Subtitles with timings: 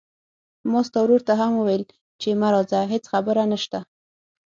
[0.71, 1.83] ما ستا ورور ته هم وويل
[2.21, 3.79] چې ما راځه، څه خبره نشته.